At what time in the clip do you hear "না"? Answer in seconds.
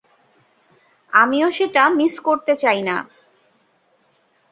2.81-2.97